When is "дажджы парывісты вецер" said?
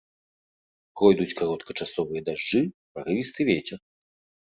2.29-3.79